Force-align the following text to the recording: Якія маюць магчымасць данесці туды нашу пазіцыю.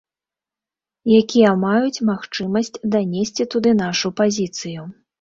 Якія 1.19 1.51
маюць 1.65 2.03
магчымасць 2.11 2.75
данесці 2.97 3.43
туды 3.55 3.79
нашу 3.87 4.17
пазіцыю. 4.25 4.93